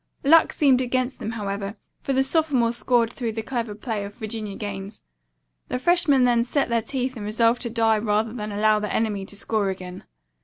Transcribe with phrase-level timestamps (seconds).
[0.23, 4.55] Luck seemed against them, however, for the sophomores scored through the clever playing of Virginia
[4.55, 5.03] Gaines.
[5.67, 9.27] The freshmen then set their teeth and resolved to die rather than allow the enemy
[9.27, 10.03] to score again.